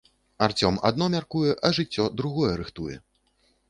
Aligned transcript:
Арцём 0.45 0.79
адно 0.91 1.09
мяркуе, 1.17 1.51
а 1.69 1.73
жыццё 1.81 2.09
другое 2.23 2.53
рыхтуе. 2.65 2.95